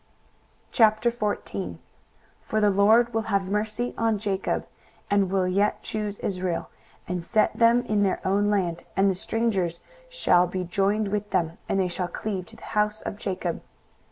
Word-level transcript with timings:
23:014:001 0.73 1.77
For 2.41 2.59
the 2.59 2.71
LORD 2.71 3.13
will 3.13 3.21
have 3.29 3.43
mercy 3.47 3.93
on 3.99 4.17
Jacob, 4.17 4.65
and 5.11 5.29
will 5.29 5.47
yet 5.47 5.83
choose 5.83 6.17
Israel, 6.21 6.71
and 7.07 7.21
set 7.21 7.55
them 7.55 7.85
in 7.85 8.01
their 8.01 8.19
own 8.25 8.49
land: 8.49 8.83
and 8.97 9.11
the 9.11 9.13
strangers 9.13 9.79
shall 10.09 10.47
be 10.47 10.63
joined 10.63 11.09
with 11.09 11.29
them, 11.29 11.59
and 11.69 11.79
they 11.79 11.87
shall 11.87 12.07
cleave 12.07 12.47
to 12.47 12.55
the 12.55 12.63
house 12.73 13.03
of 13.03 13.15
Jacob. 13.15 13.61